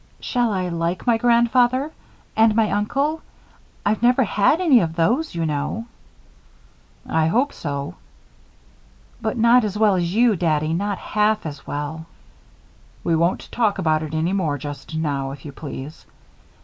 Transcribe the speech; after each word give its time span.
"Shall 0.19 0.51
I 0.51 0.67
like 0.69 1.05
my 1.05 1.19
grandfather? 1.19 1.91
And 2.35 2.55
my 2.55 2.71
uncle? 2.71 3.21
I've 3.85 4.01
never 4.01 4.23
had 4.23 4.59
any 4.59 4.79
of 4.79 4.95
those, 4.95 5.35
you 5.35 5.45
know." 5.45 5.85
"I 7.07 7.27
hope 7.27 7.53
so." 7.53 7.93
"But 9.21 9.37
not 9.37 9.63
as 9.63 9.77
well 9.77 9.93
as 9.93 10.11
you, 10.15 10.35
Daddy, 10.35 10.73
not 10.73 10.97
half 10.97 11.45
as 11.45 11.67
well" 11.67 12.07
"We 13.03 13.15
won't 13.15 13.47
talk 13.51 13.77
about 13.77 14.01
it 14.01 14.15
any 14.15 14.33
more 14.33 14.57
just 14.57 14.95
now, 14.95 15.29
if 15.33 15.45
you 15.45 15.51
please. 15.51 16.03